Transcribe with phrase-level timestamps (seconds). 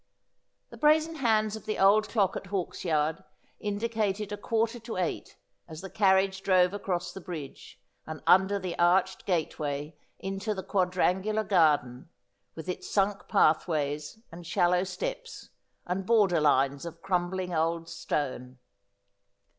[0.71, 3.23] The brazen hands of the old clock at Hawksyard
[3.59, 8.75] indicated a quarter to eight, as the carriage drove across the bridge, and under the
[8.79, 12.09] arched gateway into the quadrangular garden,
[12.55, 15.49] with its sunk pathways, and shallow steps,
[15.85, 18.57] and border lines of crumb ling old stone.